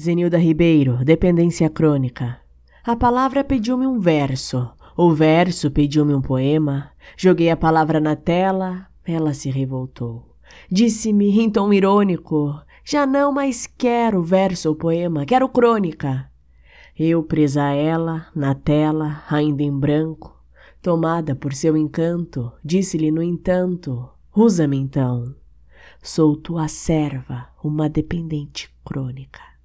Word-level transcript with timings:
Zenilda 0.00 0.38
Ribeiro, 0.38 1.04
dependência 1.04 1.68
crônica. 1.68 2.38
A 2.84 2.94
palavra 2.94 3.42
pediu-me 3.42 3.84
um 3.84 3.98
verso, 3.98 4.70
o 4.96 5.12
verso 5.12 5.72
pediu-me 5.72 6.14
um 6.14 6.22
poema. 6.22 6.92
Joguei 7.16 7.50
a 7.50 7.56
palavra 7.56 7.98
na 7.98 8.14
tela, 8.14 8.86
ela 9.04 9.34
se 9.34 9.50
revoltou. 9.50 10.36
Disse-me 10.70 11.40
em 11.40 11.50
tom 11.50 11.72
irônico: 11.72 12.54
Já 12.84 13.04
não 13.08 13.32
mais 13.32 13.66
quero 13.66 14.22
verso 14.22 14.68
ou 14.68 14.76
poema, 14.76 15.26
quero 15.26 15.48
crônica. 15.48 16.30
Eu 16.96 17.24
presa 17.24 17.64
a 17.64 17.72
ela, 17.72 18.28
na 18.36 18.54
tela, 18.54 19.24
ainda 19.28 19.64
em 19.64 19.76
branco, 19.76 20.40
tomada 20.80 21.34
por 21.34 21.52
seu 21.52 21.76
encanto, 21.76 22.52
disse-lhe 22.64 23.10
no 23.10 23.20
entanto: 23.20 24.08
Usa-me 24.32 24.76
então. 24.76 25.34
Sou 26.00 26.36
tua 26.36 26.68
serva, 26.68 27.48
uma 27.64 27.88
dependente 27.88 28.70
crônica. 28.84 29.57